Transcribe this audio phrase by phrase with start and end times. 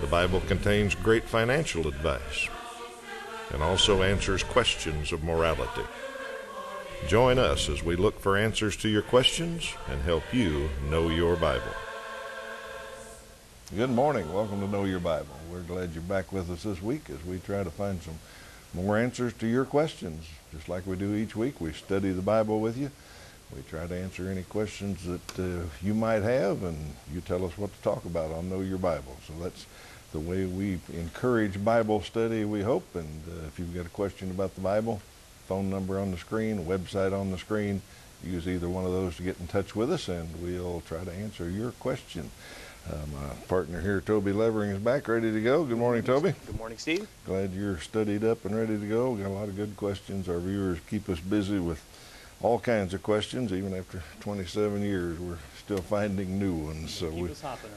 [0.00, 2.48] The Bible contains great financial advice
[3.52, 5.82] and also answers questions of morality.
[7.08, 11.34] Join us as we look for answers to your questions and help you know your
[11.34, 11.74] Bible.
[13.74, 14.32] Good morning.
[14.32, 15.34] Welcome to Know Your Bible.
[15.50, 18.20] We're glad you're back with us this week as we try to find some
[18.74, 20.26] more answers to your questions.
[20.52, 22.92] Just like we do each week, we study the Bible with you.
[23.54, 26.78] We try to answer any questions that uh, you might have, and
[27.12, 29.16] you tell us what to talk about on Know Your Bible.
[29.26, 29.66] So that's
[30.12, 32.94] the way we encourage Bible study, we hope.
[32.94, 35.00] And uh, if you've got a question about the Bible,
[35.46, 37.82] phone number on the screen, website on the screen,
[38.24, 41.12] use either one of those to get in touch with us, and we'll try to
[41.12, 42.30] answer your question.
[42.90, 45.64] Uh, my partner here, Toby Levering, is back, ready to go.
[45.64, 46.32] Good morning, Toby.
[46.46, 47.06] Good morning, Steve.
[47.26, 49.14] Glad you're studied up and ready to go.
[49.14, 50.26] Got a lot of good questions.
[50.26, 51.84] Our viewers keep us busy with
[52.40, 53.52] all kinds of questions.
[53.52, 56.94] Even after 27 years, we're still finding new ones.
[56.94, 57.30] So we,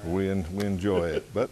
[0.05, 1.33] we, we enjoy it.
[1.33, 1.49] But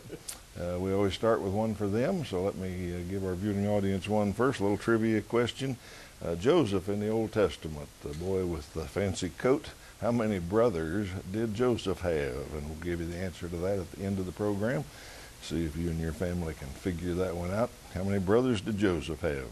[0.57, 2.25] uh, we always start with one for them.
[2.25, 4.59] So let me uh, give our viewing audience one first.
[4.59, 5.77] A little trivia question.
[6.23, 9.69] Uh, Joseph in the Old Testament, the boy with the fancy coat,
[10.01, 12.53] how many brothers did Joseph have?
[12.53, 14.83] And we'll give you the answer to that at the end of the program.
[15.41, 17.69] See if you and your family can figure that one out.
[17.93, 19.47] How many brothers did Joseph have?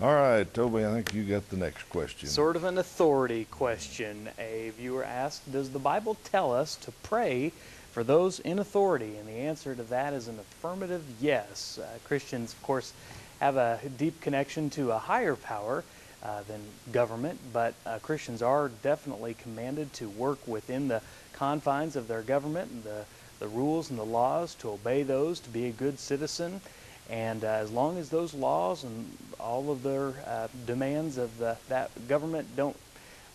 [0.00, 2.28] All right, Toby, I think you got the next question.
[2.28, 4.28] Sort of an authority question.
[4.38, 7.52] A viewer asked, Does the Bible tell us to pray
[7.96, 9.16] for those in authority?
[9.16, 11.78] And the answer to that is an affirmative yes.
[11.82, 12.92] Uh, Christians, of course,
[13.40, 15.82] have a deep connection to a higher power
[16.22, 16.60] uh, than
[16.92, 21.00] government, but uh, Christians are definitely commanded to work within the
[21.32, 23.06] confines of their government and the,
[23.38, 26.60] the rules and the laws, to obey those, to be a good citizen.
[27.08, 31.56] And uh, as long as those laws and all of their uh, demands of the,
[31.70, 32.76] that government don't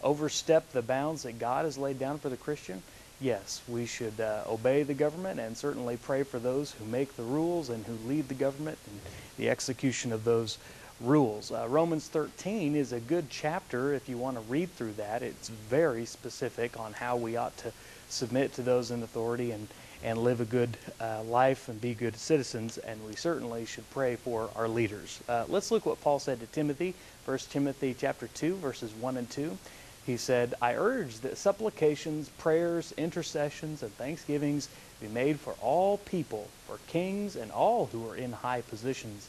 [0.03, 2.83] overstep the bounds that God has laid down for the Christian,
[3.21, 7.23] yes, we should uh, obey the government and certainly pray for those who make the
[7.23, 8.99] rules and who lead the government and
[9.37, 10.57] the execution of those
[10.99, 11.51] rules.
[11.51, 15.21] Uh, Romans 13 is a good chapter if you want to read through that.
[15.21, 17.71] It's very specific on how we ought to
[18.09, 19.67] submit to those in authority and,
[20.03, 24.15] and live a good uh, life and be good citizens, and we certainly should pray
[24.15, 25.21] for our leaders.
[25.29, 26.93] Uh, let's look what Paul said to Timothy,
[27.25, 29.57] 1 Timothy chapter 2, verses 1 and 2.
[30.05, 34.67] He said, I urge that supplications, prayers, intercessions, and thanksgivings
[34.99, 39.27] be made for all people, for kings and all who are in high positions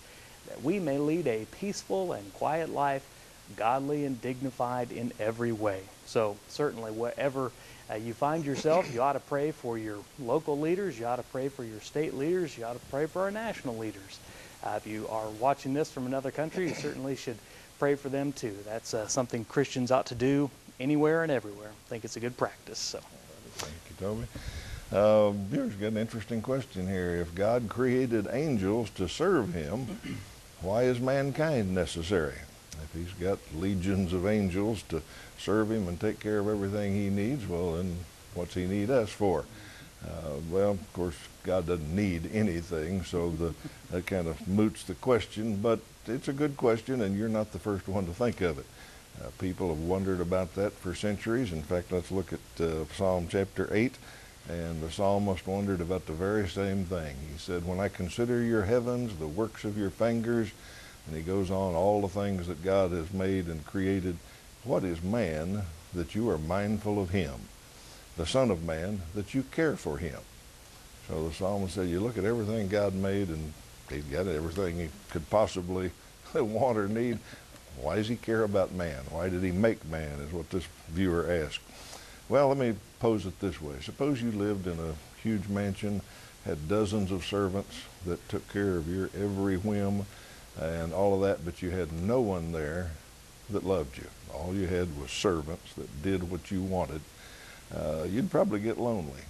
[0.48, 3.06] that we may lead a peaceful and quiet life,
[3.56, 5.82] godly and dignified in every way.
[6.06, 7.52] So, certainly, wherever
[7.90, 11.22] uh, you find yourself, you ought to pray for your local leaders, you ought to
[11.24, 14.18] pray for your state leaders, you ought to pray for our national leaders.
[14.64, 17.36] Uh, if you are watching this from another country, you certainly should
[17.78, 18.56] pray for them too.
[18.64, 20.50] That's uh, something Christians ought to do
[20.82, 21.70] anywhere and everywhere.
[21.70, 22.78] I think it's a good practice.
[22.78, 23.00] So.
[23.54, 24.26] Thank you, Toby.
[24.92, 27.16] Uh, here's got an interesting question here.
[27.16, 29.86] If God created angels to serve Him,
[30.60, 32.34] why is mankind necessary?
[32.82, 35.02] If he's got legions of angels to
[35.38, 37.96] serve him and take care of everything he needs, well, then
[38.34, 39.44] what's he need us for?
[40.04, 43.54] Uh, well, of course, God doesn't need anything, so the,
[43.90, 47.58] that kind of moots the question, but it's a good question, and you're not the
[47.58, 48.66] first one to think of it.
[49.20, 51.52] Uh, people have wondered about that for centuries.
[51.52, 53.94] In fact, let's look at uh, Psalm chapter 8.
[54.48, 57.14] And the psalmist wondered about the very same thing.
[57.32, 60.50] He said, When I consider your heavens, the works of your fingers,
[61.06, 64.16] and he goes on, all the things that God has made and created,
[64.64, 65.62] what is man
[65.94, 67.34] that you are mindful of him?
[68.16, 70.18] The Son of Man that you care for him.
[71.08, 73.52] So the psalmist said, You look at everything God made, and
[73.88, 75.90] he's got everything he could possibly
[76.34, 77.18] want or need.
[77.80, 79.00] Why does he care about man?
[79.10, 81.60] Why did he make man, is what this viewer asked.
[82.28, 83.74] Well, let me pose it this way.
[83.80, 86.00] Suppose you lived in a huge mansion,
[86.44, 90.06] had dozens of servants that took care of your every whim
[90.60, 92.90] and all of that, but you had no one there
[93.50, 94.06] that loved you.
[94.34, 97.00] All you had was servants that did what you wanted.
[97.74, 99.20] Uh, you'd probably get lonely.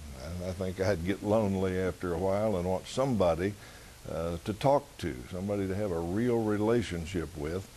[0.47, 3.53] I, think I'd get lonely after a while and want somebody
[4.11, 7.67] uh, to talk to, somebody to have a real relationship with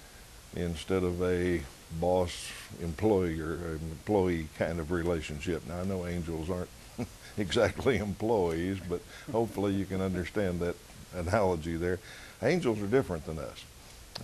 [0.56, 1.60] instead of a
[2.00, 2.50] boss
[2.82, 5.66] employee or employee kind of relationship.
[5.68, 6.68] Now I know angels aren't
[7.38, 9.00] exactly employees, but
[9.30, 10.76] hopefully you can understand that
[11.14, 11.98] analogy there.
[12.42, 13.64] Angels are different than us.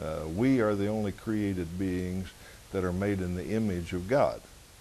[0.01, 2.29] Uh, we are the only created beings
[2.73, 4.41] that are made in the image of God.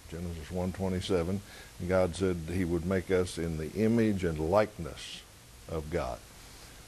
[0.10, 1.40] Genesis 1:27,
[1.88, 5.22] God said he would make us in the image and likeness
[5.70, 6.20] of God.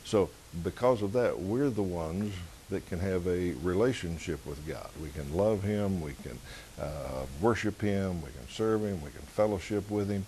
[0.06, 0.30] So
[0.64, 2.34] because of that, we're the ones
[2.70, 4.90] that can have a relationship with God.
[5.02, 6.38] We can love him, we can
[6.80, 10.26] uh, worship him, we can serve him, we can fellowship with him.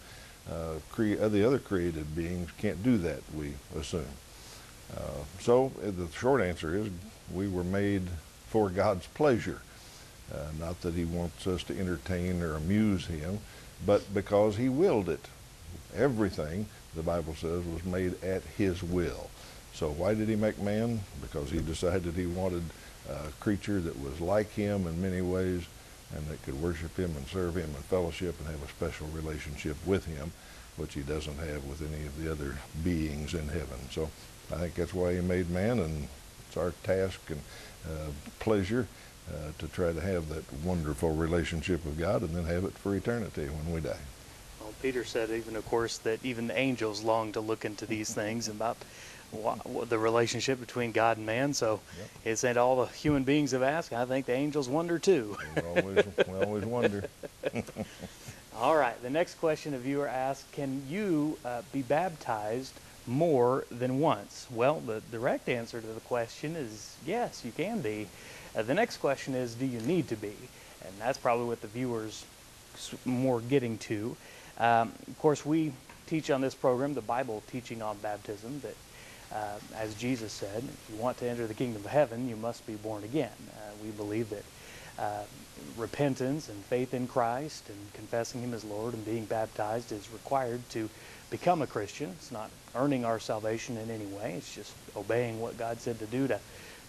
[0.50, 4.06] Uh, uh, the other created beings can't do that, we assume.
[4.96, 5.00] Uh,
[5.40, 6.90] so uh, the short answer is
[7.34, 8.04] we were made
[8.48, 9.62] for God's pleasure.
[10.34, 13.40] Uh, not that he wants us to entertain or amuse him,
[13.86, 15.28] but because he willed it.
[15.96, 19.30] Everything, the Bible says, was made at his will.
[19.75, 21.01] So why did he make man?
[21.22, 22.63] Because he decided he wanted
[23.10, 25.63] a creature that was like him in many ways
[26.16, 29.75] and that could worship him and serve him and fellowship and have a special relationship
[29.86, 30.31] with him,
[30.77, 32.56] which he doesn't have with any of the other
[32.86, 33.77] beings in heaven.
[33.92, 34.10] So
[34.51, 36.07] I think that's why he made man, and
[36.48, 37.42] it's our task and
[37.86, 38.88] uh, pleasure
[39.30, 42.95] uh, to try to have that wonderful relationship with God and then have it for
[42.95, 43.98] eternity when we die.
[44.62, 48.13] Well, Peter said, even of course, that even the angels long to look into these
[48.13, 48.77] things about
[49.88, 51.54] the relationship between God and man.
[51.54, 52.10] So yep.
[52.24, 53.94] it's ain't all the human beings have asked.
[53.94, 55.38] I think the angels wonder too.
[55.56, 57.10] we, always, we always wonder.
[58.57, 59.01] all right.
[59.01, 62.74] The next question a viewer asked: Can you uh, be baptized
[63.07, 64.48] more than once?
[64.51, 68.07] Well, the direct answer to the question is yes, you can be.
[68.56, 70.33] Uh, the next question is, do you need to be?
[70.81, 72.25] And that's probably what the viewers
[73.04, 74.16] more getting to.
[74.57, 75.74] Um, of course, we
[76.07, 78.75] teach on this program the Bible teaching on baptism that
[79.36, 82.66] uh, as Jesus said, if you want to enter the kingdom of heaven, you must
[82.66, 83.32] be born again.
[83.52, 84.44] Uh, we believe that
[84.98, 85.24] uh,
[85.78, 90.62] repentance and faith in Christ and confessing Him as Lord and being baptized is required
[90.70, 90.90] to
[91.30, 92.12] become a Christian.
[92.12, 94.36] It's not earning our salvation in any way.
[94.38, 96.40] It's just obeying what God said to do to,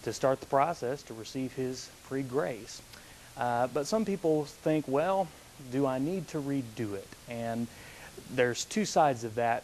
[0.03, 2.81] to start the process to receive His free grace.
[3.35, 5.27] Uh, but some people think, well,
[5.71, 7.07] do I need to redo it?
[7.27, 7.67] And
[8.31, 9.63] there's two sides of that.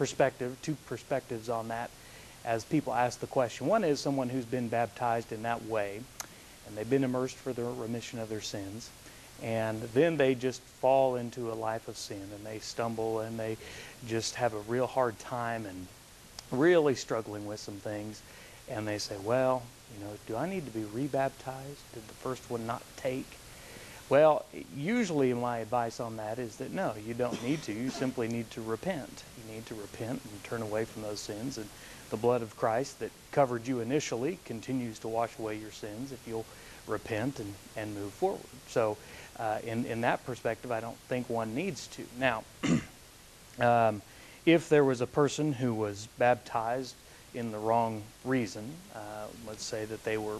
[0.00, 1.90] Perspective, two perspectives on that
[2.46, 3.66] as people ask the question.
[3.66, 6.00] One is someone who's been baptized in that way,
[6.66, 8.88] and they've been immersed for the remission of their sins,
[9.42, 13.58] and then they just fall into a life of sin, and they stumble, and they
[14.08, 15.86] just have a real hard time, and
[16.50, 18.22] really struggling with some things,
[18.70, 19.62] and they say, well,
[19.94, 21.92] you know, do I need to be rebaptized?
[21.92, 23.26] Did the first one not take?
[24.10, 24.44] Well,
[24.76, 27.72] usually my advice on that is that no, you don't need to.
[27.72, 29.22] You simply need to repent.
[29.38, 31.58] You need to repent and turn away from those sins.
[31.58, 31.68] And
[32.10, 36.26] the blood of Christ that covered you initially continues to wash away your sins if
[36.26, 36.44] you'll
[36.88, 38.40] repent and, and move forward.
[38.66, 38.96] So,
[39.38, 42.04] uh, in, in that perspective, I don't think one needs to.
[42.18, 42.42] Now,
[43.60, 44.02] um,
[44.44, 46.96] if there was a person who was baptized
[47.32, 50.38] in the wrong reason, uh, let's say that they were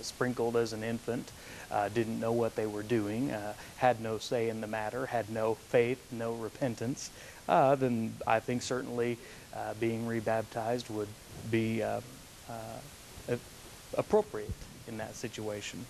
[0.00, 1.30] sprinkled as an infant,
[1.70, 5.28] uh, didn't know what they were doing, uh, had no say in the matter, had
[5.30, 7.10] no faith, no repentance,
[7.48, 9.18] uh, then I think certainly
[9.54, 11.08] uh, being rebaptized would
[11.50, 12.00] be uh,
[12.48, 13.36] uh,
[13.96, 14.52] appropriate
[14.86, 15.84] in that situation.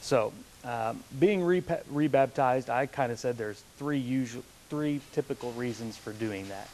[0.00, 0.32] So,
[0.64, 6.12] um, being re- rebaptized, I kind of said there's three usual, three typical reasons for
[6.12, 6.68] doing that.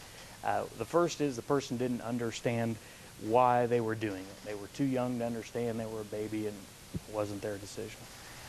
[0.78, 2.76] the first is the person didn't understand
[3.23, 4.44] why they were doing it.
[4.44, 6.56] They were too young to understand they were a baby and
[6.94, 8.00] it wasn't their decision.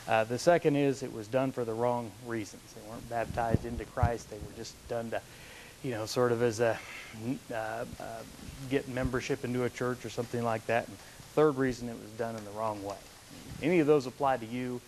[0.08, 2.62] Uh, the second is it was done for the wrong reasons.
[2.74, 4.30] They weren't baptized into Christ.
[4.30, 5.22] They were just done to,
[5.84, 6.80] you know, sort of as a
[7.52, 7.86] uh, uh,
[8.70, 10.88] get membership into a church or something like that.
[10.88, 10.98] And
[11.34, 12.96] third reason it was done in the wrong way.
[13.62, 14.80] Any of those apply to you,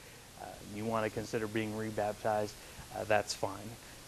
[0.41, 0.45] uh,
[0.75, 2.53] you want to consider being rebaptized,
[2.95, 3.51] uh, that's fine.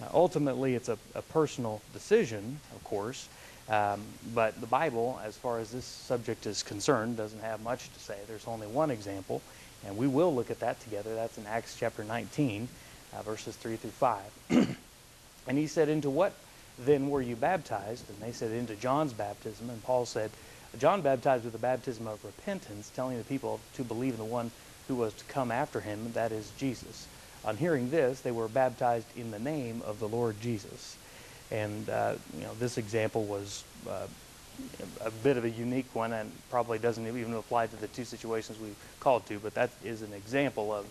[0.01, 3.28] Uh, ultimately, it's a, a, personal decision, of course.
[3.70, 4.01] Um,
[4.34, 8.18] but the Bible, as far as this subject is concerned, doesn't have much to say.
[8.27, 9.41] There's only one example,
[9.86, 11.15] and we will look at that together.
[11.15, 12.68] That's in Acts chapter 19,
[13.13, 14.20] uh, verses 3 through 5.
[15.48, 16.34] and he said, Into what
[16.80, 18.10] then were you baptized?
[18.10, 19.70] And they said, Into John's baptism.
[19.70, 20.32] And Paul said,
[20.80, 24.51] John baptized with the baptism of repentance, telling the people to believe in the one
[24.88, 27.08] who was to come after him, that is Jesus.
[27.44, 30.98] On hearing this, they were baptized in the name of the Lord Jesus.
[31.51, 34.08] And uh, you know, this example was uh,
[35.03, 38.60] a bit of a unique one and probably doesn't even apply to the two situations
[38.60, 40.86] we called to, but that is an example of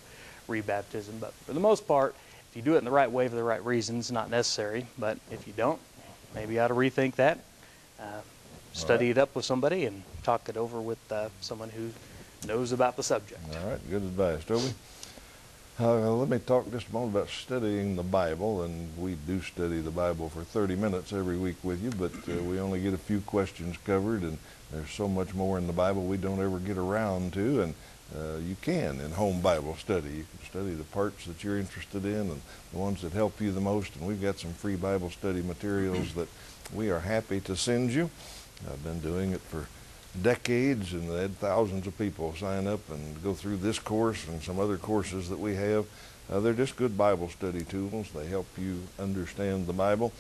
[0.49, 1.21] rebaptism.
[1.21, 2.14] But for the most part,
[2.50, 4.87] if you do it in the right way for the right reasons, not necessary.
[4.99, 5.81] But if you don't,
[6.35, 7.38] maybe you ought to rethink that.
[7.99, 8.21] Uh,
[8.73, 9.17] study right.
[9.17, 11.90] it up with somebody and talk it over with uh, someone who
[12.47, 13.40] knows about the subject.
[13.55, 14.73] All right, good advice, Toby.
[15.81, 19.81] Uh, let me talk just a moment about studying the Bible, and we do study
[19.81, 22.99] the Bible for 30 minutes every week with you, but uh, we only get a
[22.99, 24.37] few questions covered, and
[24.71, 27.75] there's so much more in the Bible we don't ever get around to, and
[28.15, 30.11] uh, you can in home Bible study.
[30.11, 33.51] You can study the parts that you're interested in and the ones that help you
[33.51, 36.29] the most, and we've got some free Bible study materials that
[36.75, 38.11] we are happy to send you.
[38.71, 39.67] I've been doing it for
[40.23, 44.43] decades and they had thousands of people sign up and go through this course and
[44.43, 45.87] some other courses that we have.
[46.31, 48.11] Uh, they're just good Bible study tools.
[48.14, 50.12] They help you understand the Bible.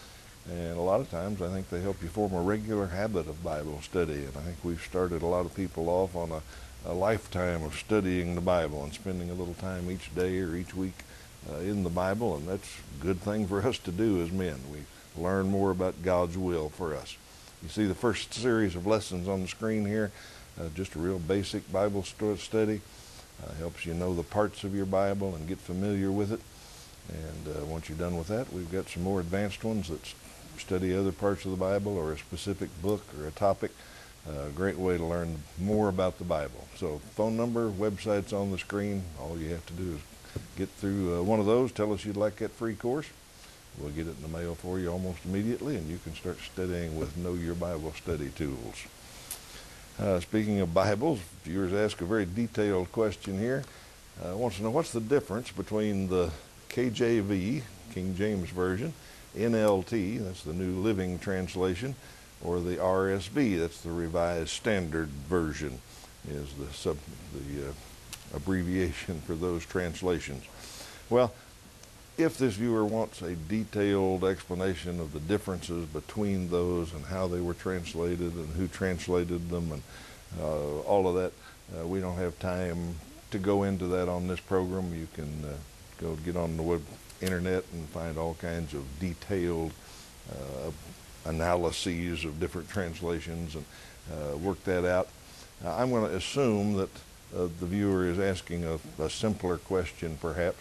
[0.48, 3.44] And a lot of times I think they help you form a regular habit of
[3.44, 4.24] Bible study.
[4.24, 6.42] And I think we've started a lot of people off on a,
[6.86, 10.74] a lifetime of studying the Bible and spending a little time each day or each
[10.74, 11.04] week
[11.52, 12.36] uh, in the Bible.
[12.36, 14.56] And that's a good thing for us to do as men.
[14.72, 17.16] We learn more about God's will for us.
[17.62, 20.10] You see the first series of lessons on the screen here,
[20.58, 22.80] uh, just a real basic Bible study.
[23.42, 26.40] Uh, helps you know the parts of your Bible and get familiar with it.
[27.08, 30.14] And uh, once you're done with that, we've got some more advanced ones that
[30.58, 33.72] study other parts of the Bible or a specific book or a topic.
[34.28, 36.66] Uh, a great way to learn more about the Bible.
[36.76, 39.02] So phone number, websites on the screen.
[39.18, 40.00] All you have to do is
[40.56, 41.72] get through uh, one of those.
[41.72, 43.06] Tell us you'd like that free course.
[43.78, 46.98] We'll get it in the mail for you almost immediately, and you can start studying
[46.98, 48.86] with Know Your Bible study tools.
[49.98, 53.64] Uh, speaking of Bibles, viewers ask a very detailed question here.
[54.22, 56.30] Uh, wants to know what's the difference between the
[56.70, 57.62] KJV,
[57.92, 58.92] King James Version,
[59.36, 61.94] NLT, that's the New Living Translation,
[62.42, 65.80] or the RSV, that's the Revised Standard Version,
[66.28, 66.96] is the sub,
[67.34, 67.72] the uh,
[68.34, 70.44] abbreviation for those translations.
[71.08, 71.32] Well,
[72.22, 77.40] if this viewer wants a detailed explanation of the differences between those and how they
[77.40, 79.82] were translated and who translated them and
[80.40, 81.32] uh, all of that,
[81.78, 82.94] uh, we don't have time
[83.30, 84.94] to go into that on this program.
[84.94, 85.54] You can uh,
[85.98, 86.82] go get on the web
[87.20, 89.72] internet and find all kinds of detailed
[90.30, 90.70] uh,
[91.24, 93.64] analyses of different translations and
[94.12, 95.08] uh, work that out.
[95.64, 96.90] I'm going to assume that
[97.36, 100.58] uh, the viewer is asking a, a simpler question perhaps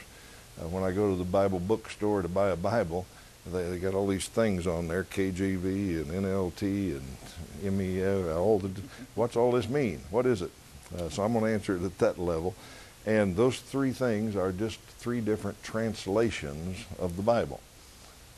[0.59, 3.05] uh, when I go to the Bible bookstore to buy a Bible,
[3.45, 7.07] they, they got all these things on there, KJV and NLT and
[7.63, 8.69] MEF, all the,
[9.15, 10.01] what's all this mean?
[10.11, 10.51] What is it?
[10.97, 12.55] Uh, so I'm going to answer it at that level.
[13.05, 17.59] And those three things are just three different translations of the Bible.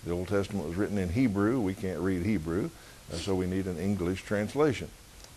[0.05, 1.59] The Old Testament was written in Hebrew.
[1.59, 2.69] We can't read Hebrew,
[3.11, 4.89] uh, so we need an English translation.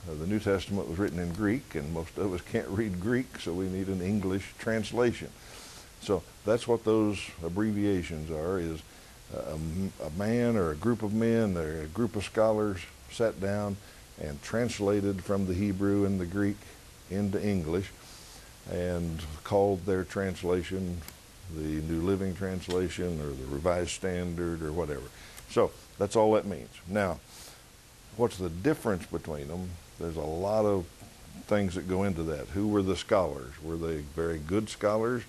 [0.09, 3.41] Uh, the New Testament was written in Greek, and most of us can't read Greek,
[3.41, 5.31] so we need an English translation.
[6.05, 8.83] So that's what those abbreviations are, is
[9.35, 12.81] a, a man or a group of men or a group of scholars
[13.11, 13.77] sat down
[14.21, 16.57] and translated from the Hebrew and the Greek
[17.11, 17.91] into English
[18.71, 21.01] and called their translation
[21.55, 25.05] the New Living Translation or the Revised Standard or whatever.
[25.51, 26.71] So that's all that means.
[26.89, 27.19] Now,
[28.17, 29.71] what's the difference between them?
[29.99, 30.87] There's a lot of
[31.47, 32.49] things that go into that.
[32.49, 33.53] Who were the scholars?
[33.63, 35.23] Were they very good scholars?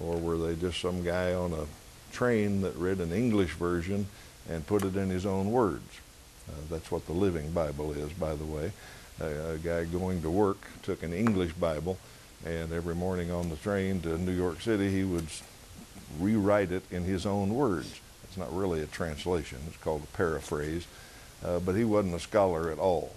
[0.00, 1.66] Or were they just some guy on a
[2.12, 4.06] train that read an English version
[4.48, 6.00] and put it in his own words?
[6.48, 8.72] Uh, that's what the Living Bible is, by the way.
[9.20, 11.98] a guy going to work took an English Bible,
[12.44, 15.26] and every morning on the train to New York City, he would
[16.18, 18.00] rewrite it in his own words.
[18.24, 20.86] It's not really a translation, it's called a paraphrase,
[21.44, 23.12] uh, but he wasn't a scholar at all.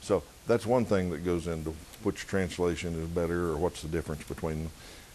[0.00, 4.24] So that's one thing that goes into which translation is better or what's the difference
[4.24, 4.72] between them.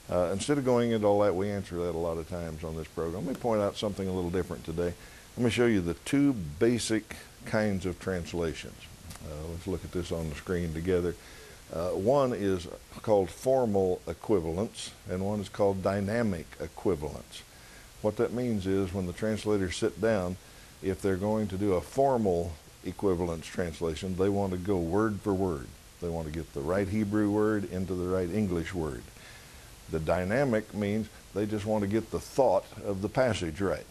[0.10, 2.76] Uh, instead of going into all that, we answer that a lot of times on
[2.76, 3.26] this program.
[3.26, 4.94] Let me point out something a little different today.
[5.36, 8.80] Let me show you the two basic kinds of translations.
[9.26, 11.16] Uh, let's look at this on the screen together.
[11.74, 12.68] Uh, one is
[13.02, 17.44] called formal equivalence, and one is called dynamic equivalence.
[18.02, 20.38] What that means is when the translators sit down,
[20.82, 22.54] if they're going to do a formal
[22.86, 25.68] equivalence translation, they want to go word for word.
[26.02, 29.04] They want to get the right Hebrew word into the right English word.
[29.92, 33.86] The dynamic means they just want to get the thought of the passage right.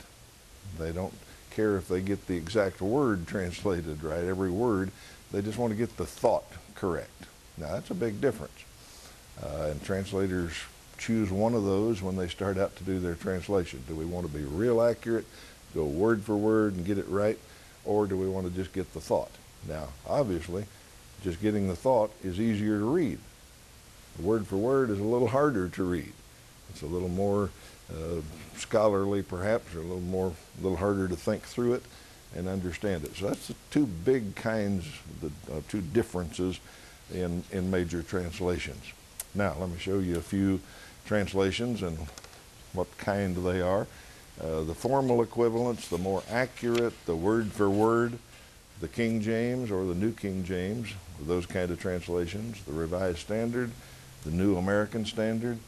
[0.78, 1.14] They don't
[1.50, 4.90] care if they get the exact word translated right, every word.
[5.32, 7.10] They just want to get the thought correct.
[7.56, 8.64] Now, that's a big difference.
[9.42, 10.52] Uh, and translators
[10.98, 13.82] choose one of those when they start out to do their translation.
[13.88, 15.26] Do we want to be real accurate,
[15.74, 17.38] go word for word and get it right,
[17.84, 19.30] or do we want to just get the thought?
[19.68, 20.66] Now, obviously,
[21.22, 23.18] just getting the thought is easier to read
[24.22, 26.12] word for word is a little harder to read.
[26.70, 27.50] It's a little more
[27.90, 28.20] uh,
[28.56, 31.82] scholarly, perhaps, or a little more, a little harder to think through it
[32.34, 33.16] and understand it.
[33.16, 34.84] So that's the two big kinds,
[35.20, 36.60] the uh, two differences
[37.12, 38.92] in in major translations.
[39.34, 40.60] Now, let me show you a few
[41.06, 41.96] translations, and
[42.72, 43.86] what kind they are.
[44.40, 48.18] Uh, the formal equivalents, the more accurate, the word for word,
[48.80, 50.92] the King James or the New King James,
[51.26, 53.70] those kind of translations, the Revised Standard,
[54.24, 55.58] the New American Standard,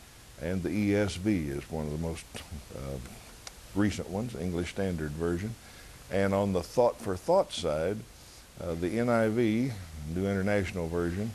[0.40, 2.24] and the ESV is one of the most
[2.76, 2.98] uh,
[3.74, 5.54] recent ones, English Standard Version.
[6.10, 7.98] And on the thought for thought side,
[8.60, 9.72] uh, the NIV,
[10.14, 11.32] New International Version,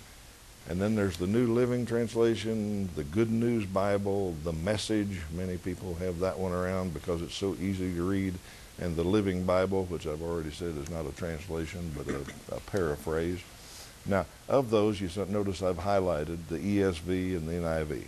[0.69, 5.19] and then there's the New Living Translation, the Good News Bible, the Message.
[5.33, 8.33] Many people have that one around because it's so easy to read.
[8.79, 12.59] And the Living Bible, which I've already said is not a translation but a, a
[12.61, 13.39] paraphrase.
[14.05, 18.07] Now, of those, you notice I've highlighted the ESV and the NIV.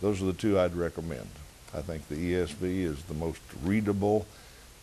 [0.00, 1.28] Those are the two I'd recommend.
[1.74, 4.26] I think the ESV is the most readable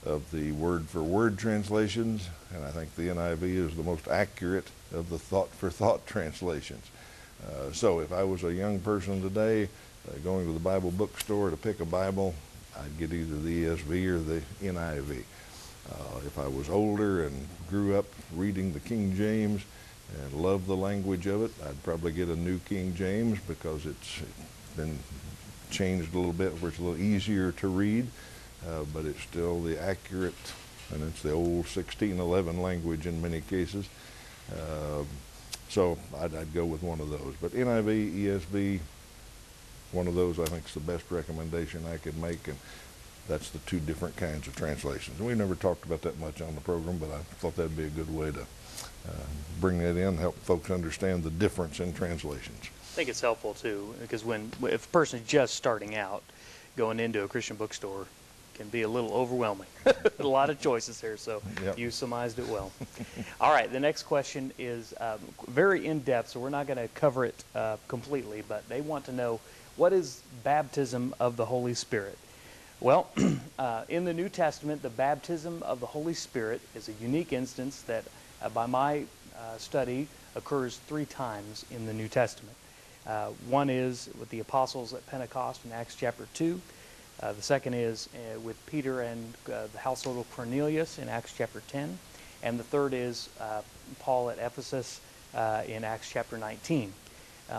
[0.05, 4.67] of the word for word translations, and I think the NIV is the most accurate
[4.93, 6.85] of the thought for thought translations.
[7.43, 9.63] Uh, so if I was a young person today
[10.07, 12.35] uh, going to the Bible bookstore to pick a Bible,
[12.77, 15.23] I'd get either the ESV or the NIV.
[15.91, 19.63] Uh, if I was older and grew up reading the King James
[20.19, 24.21] and love the language of it, I'd probably get a New King James because it's
[24.75, 24.97] been
[25.69, 28.07] changed a little bit where it's a little easier to read,
[28.67, 30.33] uh, but it's still the accurate,
[30.93, 33.87] and it's the old 1611 language in many cases.
[34.51, 35.03] Uh,
[35.69, 37.33] so I'd, I'd, go with one of those.
[37.41, 38.79] But NIV, ESV,
[39.93, 42.57] one of those I think is the best recommendation I could make, and
[43.29, 45.19] that's the two different kinds of translations.
[45.19, 47.85] And we never talked about that much on the program, but I thought that'd be
[47.85, 48.45] a good way to
[49.07, 49.13] uh,
[49.59, 52.59] bring that in, help folks understand the difference in translations.
[52.63, 56.23] I think it's helpful too, because when if a person is just starting out,
[56.75, 58.05] going into a Christian bookstore
[58.55, 59.67] can be a little overwhelming.
[60.19, 61.77] a lot of choices here, so yep.
[61.77, 62.71] you surmised it well.
[63.41, 66.87] All right, the next question is um, very in depth, so we're not going to
[66.89, 69.39] cover it uh, completely, but they want to know
[69.77, 72.17] what is baptism of the Holy Spirit?
[72.79, 73.09] Well,
[73.59, 77.81] uh, in the New Testament, the baptism of the Holy Spirit is a unique instance
[77.83, 78.03] that,
[78.49, 79.03] by my
[79.37, 82.55] uh, study, occurs three times in the New Testament.
[83.05, 86.61] Uh, one is with the apostles at Pentecost in Acts chapter 2.
[87.21, 91.33] Uh, the second is uh, with Peter and uh, the household of Cornelius in Acts
[91.35, 91.97] chapter 10.
[92.43, 93.61] And the third is uh,
[93.99, 95.01] Paul at Ephesus
[95.35, 96.93] uh, in Acts chapter 19.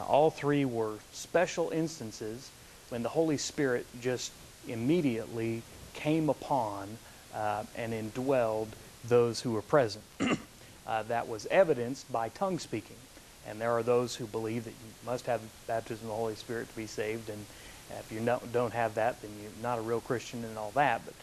[0.08, 2.50] all three were special instances
[2.88, 4.32] when the Holy Spirit just
[4.68, 5.62] immediately
[5.94, 6.98] came upon
[7.76, 8.68] and indwelled
[9.04, 10.04] those who were present.
[10.86, 12.96] that was evidenced by tongue speaking.
[13.48, 16.68] And there are those who believe that you must have baptism of the Holy Spirit
[16.68, 17.28] to be saved.
[17.28, 17.44] And
[17.98, 18.20] if you
[18.52, 21.02] don't have that, then you're not a real Christian and all that.
[21.04, 21.14] But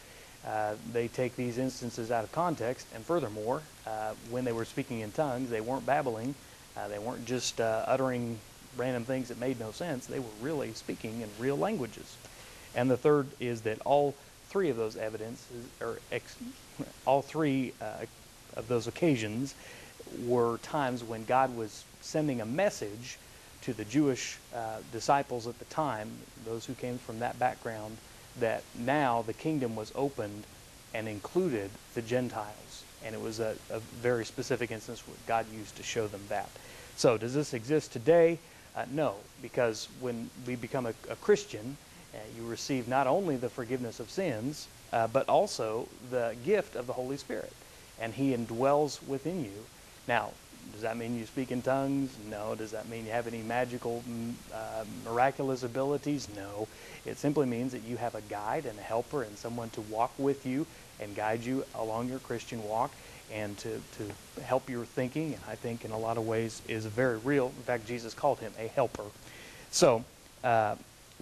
[0.49, 2.87] uh, they take these instances out of context.
[2.93, 6.35] And furthermore, uh, when they were speaking in tongues, they weren't babbling.
[6.77, 8.37] Uh, they weren't just uh, uttering
[8.77, 10.05] random things that made no sense.
[10.05, 12.17] They were really speaking in real languages.
[12.75, 14.13] And the third is that all
[14.49, 16.35] three of those evidences, or ex-
[17.05, 18.05] all three uh,
[18.55, 19.55] of those occasions,
[20.25, 23.17] were times when God was sending a message
[23.61, 26.09] to the Jewish uh, disciples at the time,
[26.45, 27.97] those who came from that background,
[28.39, 30.43] that now the kingdom was opened
[30.93, 32.83] and included the Gentiles.
[33.05, 36.49] And it was a, a very specific instance where God used to show them that.
[36.95, 38.39] So, does this exist today?
[38.75, 41.77] Uh, no, because when we become a, a Christian,
[42.13, 46.87] uh, you receive not only the forgiveness of sins, uh, but also the gift of
[46.87, 47.53] the Holy Spirit.
[47.99, 49.65] And He indwells within you.
[50.07, 50.31] Now,
[50.71, 52.11] does that mean you speak in tongues?
[52.29, 52.55] No.
[52.55, 56.27] Does that mean you have any magical, mm, uh, miraculous abilities?
[56.35, 56.67] No.
[57.05, 60.11] It simply means that you have a guide and a helper and someone to walk
[60.17, 60.65] with you
[60.99, 62.91] and guide you along your Christian walk
[63.31, 65.33] and to, to help your thinking.
[65.33, 67.47] And I think in a lot of ways is very real.
[67.47, 69.05] In fact, Jesus called him a helper.
[69.71, 70.03] So,
[70.43, 70.75] uh,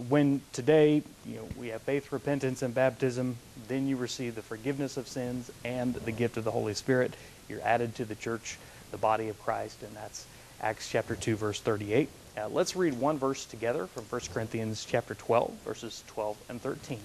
[0.06, 4.96] when today you know we have faith, repentance, and baptism, then you receive the forgiveness
[4.96, 7.14] of sins and the gift of the Holy Spirit.
[7.48, 8.58] You're added to the church
[8.92, 10.26] the body of Christ, and that's
[10.60, 12.08] Acts chapter 2, verse 38.
[12.36, 16.98] Uh, let's read one verse together from 1 Corinthians chapter 12, verses 12 and 13.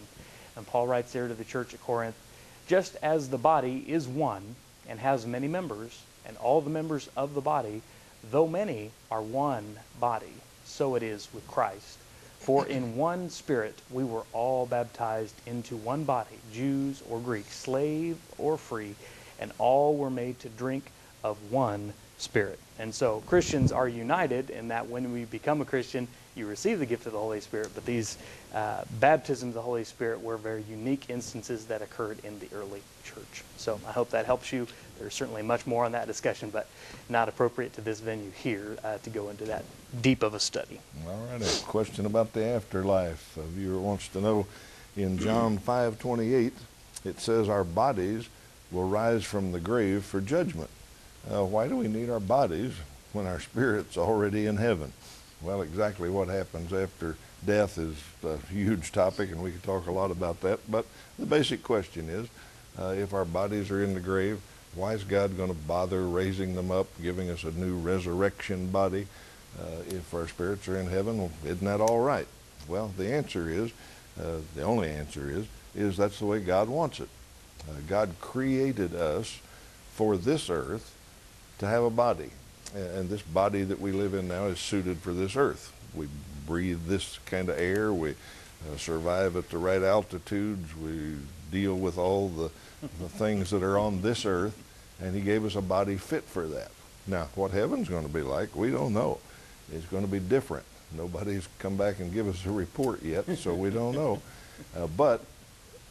[0.55, 2.15] And Paul writes there to the church at Corinth,
[2.67, 4.55] just as the body is one
[4.87, 7.81] and has many members, and all the members of the body,
[8.31, 10.33] though many, are one body,
[10.65, 11.97] so it is with Christ.
[12.43, 18.17] For in one Spirit we were all baptized into one body, Jews or Greeks, slave
[18.37, 18.95] or free,
[19.39, 20.83] and all were made to drink
[21.23, 22.59] of one Spirit.
[22.79, 26.85] And so Christians are united in that when we become a Christian, you receive the
[26.85, 27.69] gift of the Holy Spirit.
[27.73, 28.17] But these
[28.53, 32.81] uh, baptisms of the Holy Spirit were very unique instances that occurred in the early
[33.05, 33.43] church.
[33.55, 34.67] So I hope that helps you.
[34.99, 36.67] There's certainly much more on that discussion, but
[37.09, 39.65] not appropriate to this venue here uh, to go into that
[40.01, 40.79] deep of a study.
[41.07, 41.41] All right.
[41.41, 43.37] A question about the afterlife.
[43.37, 44.47] A viewer wants to know
[44.95, 46.51] In John 5:28,
[47.03, 48.29] it says our bodies
[48.71, 50.69] will rise from the grave for judgment.
[51.31, 52.73] Uh, why do we need our bodies
[53.11, 54.93] when our spirit's already in heaven?
[55.41, 59.91] Well, exactly what happens after death is a huge topic, and we could talk a
[59.91, 60.59] lot about that.
[60.69, 60.85] But
[61.17, 62.27] the basic question is,
[62.79, 64.41] uh, if our bodies are in the grave,
[64.75, 69.07] why is God going to bother raising them up, giving us a new resurrection body?
[69.59, 72.27] Uh, if our spirits are in heaven, well, isn't that all right?
[72.67, 73.71] Well, the answer is,
[74.19, 77.09] uh, the only answer is, is that's the way God wants it.
[77.69, 79.39] Uh, God created us
[79.93, 80.95] for this earth
[81.59, 82.31] to have a body.
[82.75, 85.71] And this body that we live in now is suited for this earth.
[85.93, 86.07] We
[86.47, 87.93] breathe this kind of air.
[87.93, 90.75] We uh, survive at the right altitudes.
[90.75, 91.17] We
[91.51, 92.49] deal with all the,
[92.99, 94.57] the things that are on this earth.
[95.01, 96.71] And He gave us a body fit for that.
[97.07, 99.19] Now, what heaven's going to be like, we don't know.
[99.71, 100.65] It's going to be different.
[100.95, 104.21] Nobody's come back and give us a report yet, so we don't know.
[104.77, 105.25] Uh, but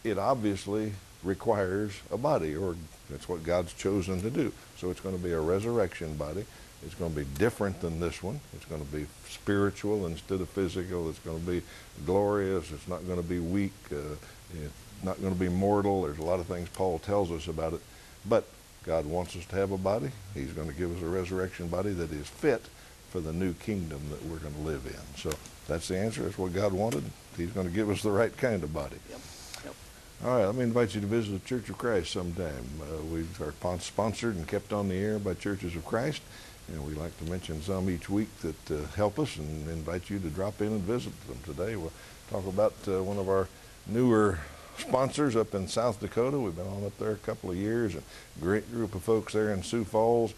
[0.05, 0.93] it obviously
[1.25, 2.77] requires a body, or
[3.11, 4.53] that's what God's chosen to do.
[4.77, 6.45] So it's going to be a resurrection body.
[6.85, 8.41] It's going to be different than this one.
[8.55, 11.11] It's going to be spiritual instead of physical.
[11.11, 11.63] It's going to be
[12.07, 12.71] glorious.
[12.73, 13.73] It's not going to be weak.
[13.91, 14.15] Uh,
[15.03, 16.03] not going to be mortal.
[16.03, 17.81] There's a lot of things Paul tells us about it.
[18.29, 18.45] But
[18.85, 20.11] God wants us to have a body.
[20.35, 22.63] He's going to give us a resurrection body that is fit
[23.11, 25.19] for the new kingdom that we're going to live in.
[25.19, 25.33] So
[25.69, 26.23] that's the answer.
[26.23, 27.05] That's what God wanted.
[27.37, 28.97] He's going to give us the right kind of body.
[29.11, 29.21] Yep.
[29.65, 29.75] Yep.
[30.25, 32.65] All right, let me invite you to visit the Church of Christ sometime.
[32.81, 36.23] Uh, we are sponsored and kept on the air by Churches of Christ,
[36.69, 40.19] and we like to mention some each week that uh, help us and invite you
[40.19, 41.77] to drop in and visit them today.
[41.77, 41.93] We'll
[42.31, 43.49] talk about uh, one of our
[43.87, 44.39] newer
[44.79, 46.39] sponsors up in South Dakota.
[46.39, 48.03] We've been on up there a couple of years, and
[48.41, 50.33] great group of folks there in Sioux Falls.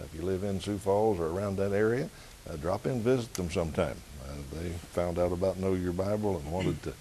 [0.00, 2.08] Uh, if you live in Sioux Falls or around that area,
[2.48, 3.96] uh, drop in visit them sometime.
[4.24, 6.92] Uh, they found out about Know Your Bible and wanted to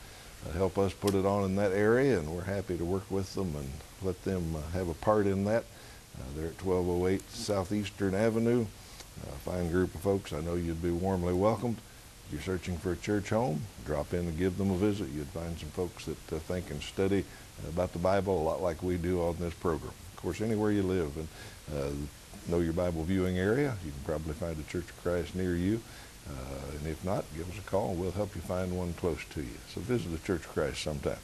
[0.54, 3.56] help us put it on in that area, and we're happy to work with them
[3.56, 3.70] and
[4.02, 5.64] let them have a part in that.
[6.36, 8.66] they're at 1208 Southeastern Avenue.
[9.28, 10.34] A fine group of folks.
[10.34, 11.78] I know you'd be warmly welcomed.
[12.32, 15.10] If you're searching for a church home, drop in and give them a visit.
[15.10, 17.26] You'd find some folks that uh, think and study
[17.68, 19.92] about the Bible a lot like we do on this program.
[20.16, 21.28] Of course, anywhere you live and
[21.76, 21.90] uh,
[22.48, 25.82] know your Bible viewing area, you can probably find a Church of Christ near you.
[26.30, 29.20] Uh, and if not, give us a call and we'll help you find one close
[29.34, 29.58] to you.
[29.74, 31.20] So visit the Church of Christ sometime.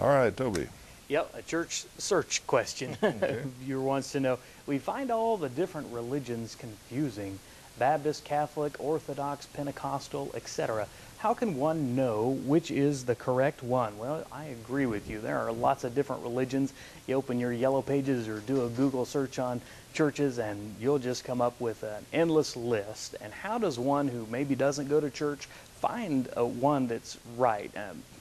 [0.00, 0.68] All right, Toby.
[1.08, 2.98] Yep, a church search question.
[3.02, 3.40] Okay.
[3.60, 4.38] Viewer wants to know.
[4.66, 7.38] We find all the different religions confusing
[7.78, 10.86] Baptist, Catholic, Orthodox, Pentecostal, etc.
[11.22, 13.96] How can one know which is the correct one?
[13.96, 15.20] Well, I agree with you.
[15.20, 16.72] There are lots of different religions.
[17.06, 19.60] You open your yellow pages or do a Google search on
[19.94, 23.14] churches and you'll just come up with an endless list.
[23.20, 25.46] And how does one who maybe doesn't go to church
[25.80, 27.70] find a one that's right?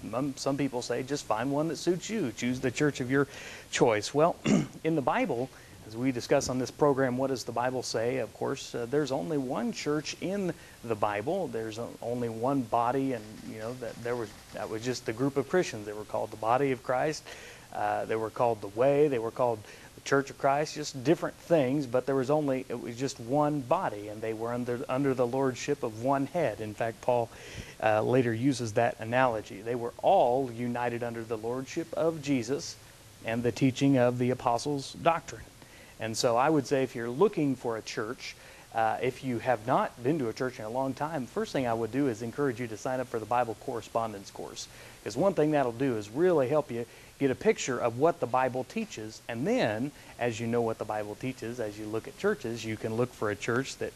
[0.04, 2.32] Um, some people say just find one that suits you.
[2.32, 3.28] Choose the church of your
[3.72, 4.14] choice.
[4.14, 4.36] Well,
[4.84, 5.50] in the Bible,
[5.88, 8.18] as we discuss on this program, what does the Bible say?
[8.18, 11.48] Of course, uh, there's only one church in the Bible.
[11.48, 15.38] There's only one body, and you know that there was that was just the group
[15.38, 15.86] of Christians.
[15.86, 17.24] They were called the body of Christ.
[17.74, 19.08] Uh, they were called the Way.
[19.08, 19.60] They were called
[19.96, 20.76] the Church of Christ.
[20.76, 24.54] Just different things, but there was only it was just one body, and they were
[24.54, 26.62] under under the lordship of one head.
[26.62, 27.30] In fact, Paul
[27.82, 29.62] uh, later uses that analogy.
[29.62, 32.76] They were all united under the lordship of Jesus
[33.26, 35.42] and the teaching of the apostles' doctrine.
[36.02, 38.36] And so I would say if you're looking for a church,
[38.74, 41.68] uh, if you have not been to a church in a long time, first thing
[41.68, 44.68] I would do is encourage you to sign up for the Bible correspondence course.
[45.00, 46.86] Because one thing that'll do is really help you
[47.20, 49.22] get a picture of what the Bible teaches.
[49.30, 52.78] And then, as you know what the Bible teaches, as you look at churches, you
[52.78, 53.94] can look for a church that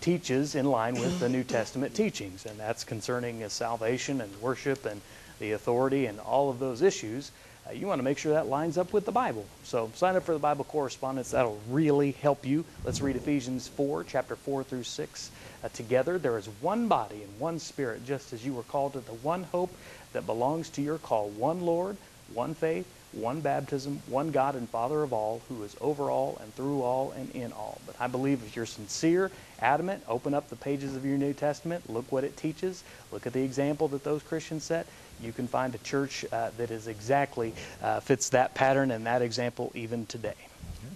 [0.00, 2.46] teaches in line with the New Testament teachings.
[2.46, 5.00] And that's concerning salvation and worship and
[5.38, 8.76] the authority and all of those issues uh, you want to make sure that lines
[8.76, 9.46] up with the Bible.
[9.62, 11.30] So sign up for the Bible correspondence.
[11.30, 12.64] That'll really help you.
[12.84, 15.30] Let's read Ephesians 4, chapter 4 through 6
[15.62, 16.18] uh, together.
[16.18, 19.44] There is one body and one spirit, just as you were called to the one
[19.44, 19.74] hope
[20.12, 21.96] that belongs to your call, one Lord,
[22.32, 26.54] one faith, one baptism, one God and Father of all, who is over all and
[26.54, 27.80] through all and in all.
[27.86, 31.88] But I believe if you're sincere, adamant, open up the pages of your New Testament,
[31.88, 34.86] look what it teaches, look at the example that those Christians set,
[35.22, 39.22] you can find a church uh, that is exactly uh, fits that pattern and that
[39.22, 40.34] example even today.
[40.38, 40.94] Okay.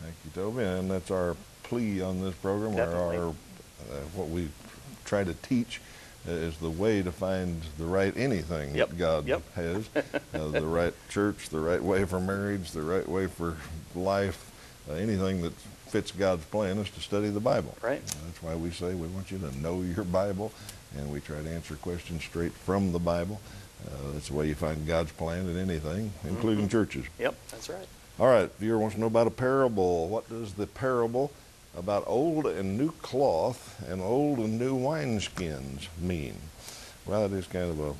[0.00, 0.64] Thank you, Toby.
[0.64, 3.16] And that's our plea on this program, Definitely.
[3.18, 4.48] or our, uh, what we
[5.04, 5.80] try to teach
[6.26, 8.90] is the way to find the right anything yep.
[8.90, 9.42] that God yep.
[9.54, 9.88] has,
[10.34, 13.56] uh, the right church, the right way for marriage, the right way for
[13.94, 14.50] life,
[14.88, 15.52] uh, anything that
[15.88, 17.76] fits God's plan is to study the Bible.
[17.82, 18.04] Right.
[18.04, 20.52] That's why we say we want you to know your Bible,
[20.96, 23.40] and we try to answer questions straight from the Bible.
[23.86, 27.04] Uh, that's the way you find God's plan in anything, including churches.
[27.18, 27.86] Yep, that's right.
[28.20, 30.08] All right, viewer wants to know about a parable.
[30.08, 31.32] What does the parable
[31.76, 36.36] about old and new cloth and old and new wineskins mean?
[37.06, 37.94] Well, it is kind of a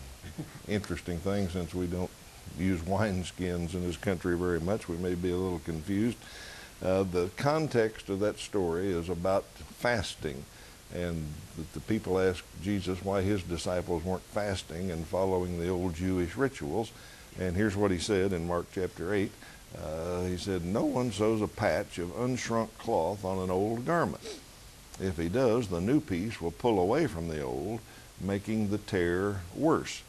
[0.68, 2.10] interesting thing since we don't
[2.58, 4.88] use wineskins in this country very much.
[4.88, 6.18] We may be a little confused.
[6.82, 9.44] Uh, the context of that story is about
[9.78, 10.44] fasting,
[10.94, 11.24] and
[11.56, 16.36] the, the people asked Jesus why his disciples weren't fasting and following the old Jewish
[16.36, 16.90] rituals.
[17.38, 19.30] And here's what he said in Mark chapter 8.
[19.80, 24.22] Uh, he said, No one sews a patch of unshrunk cloth on an old garment.
[25.00, 27.80] If he does, the new piece will pull away from the old,
[28.20, 30.02] making the tear worse.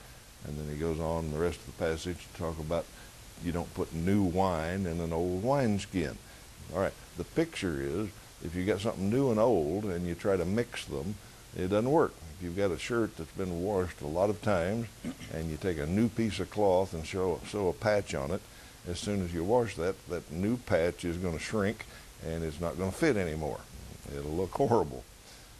[0.45, 2.85] And then he goes on in the rest of the passage to talk about
[3.43, 6.17] you don't put new wine in an old wineskin.
[6.73, 8.09] All right, the picture is
[8.43, 11.15] if you got something new and old and you try to mix them,
[11.55, 12.13] it doesn't work.
[12.37, 14.87] If you've got a shirt that's been washed a lot of times
[15.33, 18.41] and you take a new piece of cloth and sew, sew a patch on it,
[18.87, 21.85] as soon as you wash that, that new patch is going to shrink
[22.25, 23.59] and it's not going to fit anymore.
[24.15, 25.03] It'll look horrible.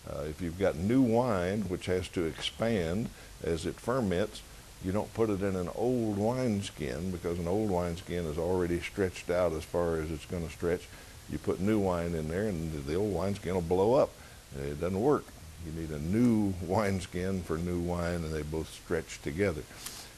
[0.09, 3.09] Uh, if you've got new wine, which has to expand
[3.43, 4.41] as it ferments,
[4.83, 9.29] you don't put it in an old wineskin because an old wineskin is already stretched
[9.29, 10.87] out as far as it's going to stretch.
[11.29, 14.11] You put new wine in there, and the old wineskin will blow up.
[14.57, 15.25] It doesn't work.
[15.65, 19.61] You need a new wineskin for new wine, and they both stretch together.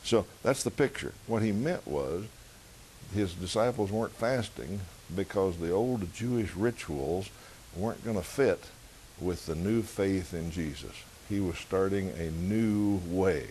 [0.03, 1.13] So that's the picture.
[1.27, 2.25] What he meant was
[3.13, 4.81] his disciples weren't fasting
[5.15, 7.29] because the old Jewish rituals
[7.75, 8.63] weren't going to fit
[9.19, 10.91] with the new faith in Jesus.
[11.29, 13.47] He was starting a new way,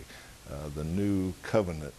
[0.51, 1.95] uh, the new covenant,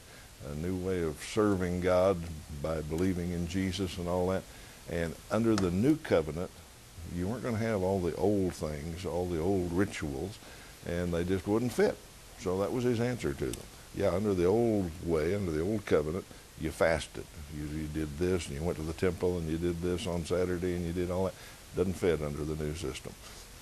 [0.51, 2.17] a new way of serving God
[2.61, 4.43] by believing in Jesus and all that.
[4.89, 6.51] And under the new covenant,
[7.15, 10.37] you weren't going to have all the old things, all the old rituals,
[10.87, 11.97] and they just wouldn't fit.
[12.39, 13.63] So that was his answer to them.
[13.95, 16.25] Yeah, under the old way, under the old covenant,
[16.59, 17.25] you fasted.
[17.55, 20.25] You, you did this, and you went to the temple, and you did this on
[20.25, 21.33] Saturday, and you did all that.
[21.75, 23.13] Doesn't fit under the new system.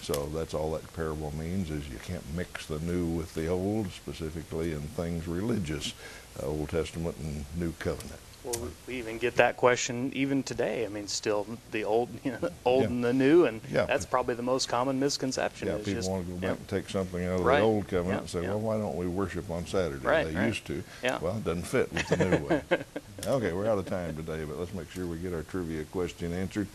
[0.02, 3.90] So that's all that parable means is you can't mix the new with the old,
[3.92, 5.94] specifically in things religious,
[6.42, 8.20] uh, Old Testament and New Covenant.
[8.44, 8.56] Well,
[8.88, 10.86] we even get that question even today.
[10.86, 12.88] I mean, still the old, you know, old Yeah.
[12.90, 13.86] and the new, and Yeah.
[13.86, 15.70] that's probably the most common misconception.
[15.70, 17.60] Yeah, is people just, want to go back and take something out of Right.
[17.60, 18.50] the old covenant Yeah, and say, yeah.
[18.50, 20.06] well, why don't we worship on Saturday?
[20.06, 20.48] Right, they right.
[20.48, 20.84] used to.
[21.02, 21.20] Yeah.
[21.22, 22.62] Well, it doesn't fit with the new way.
[23.28, 26.34] okay, we're out of time today, but let's make sure we get our trivia question
[26.34, 26.68] answered.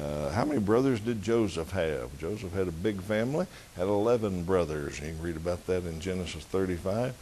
[0.00, 2.16] Uh, how many brothers did Joseph have?
[2.20, 5.00] Joseph had a big family, had 11 brothers.
[5.00, 7.12] You can read about that in Genesis 35.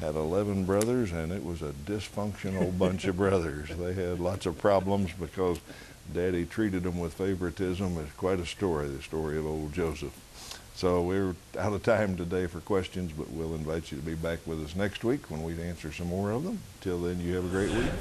[0.00, 3.68] Had 11 brothers, and it was a dysfunctional bunch of brothers.
[3.68, 5.60] They had lots of problems because
[6.12, 7.96] Daddy treated them with favoritism.
[7.98, 10.12] It's quite a story, the story of old Joseph.
[10.74, 14.40] So we're out of time today for questions, but we'll invite you to be back
[14.46, 16.58] with us next week when we answer some more of them.
[16.80, 17.92] Till then, you have a great week.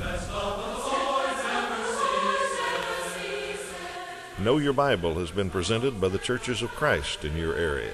[4.40, 7.94] Know Your Bible has been presented by the Churches of Christ in your area.